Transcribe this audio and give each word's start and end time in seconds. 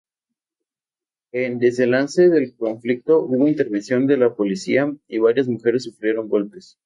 En 1.31 1.59
desenlace 1.59 2.27
del 2.29 2.55
conflicto 2.55 3.19
hubo 3.19 3.47
intervención 3.47 4.07
de 4.07 4.17
la 4.17 4.33
policía, 4.33 4.91
y 5.07 5.19
varias 5.19 5.47
mujeres 5.47 5.83
sufrieron 5.83 6.27
golpes. 6.27 6.79